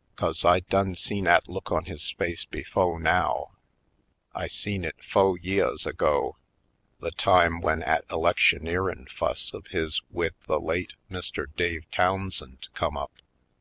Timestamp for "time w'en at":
7.10-8.06